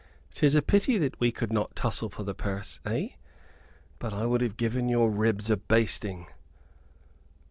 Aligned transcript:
"'Tis 0.33 0.55
a 0.55 0.63
pity 0.63 0.97
that 0.97 1.19
we 1.19 1.31
could 1.31 1.53
not 1.53 1.75
tussle 1.75 2.09
for 2.09 2.23
the 2.23 2.33
purse, 2.33 2.79
eh? 2.85 3.09
but 3.99 4.11
I 4.13 4.25
would 4.25 4.41
have 4.41 4.57
given 4.57 4.89
your 4.89 5.11
ribs 5.11 5.51
a 5.51 5.57
basting." 5.57 6.25